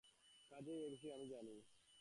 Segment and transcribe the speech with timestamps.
[0.51, 1.81] কাজেই এই বিষয় জানি না।